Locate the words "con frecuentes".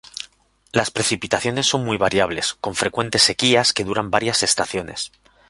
2.55-3.21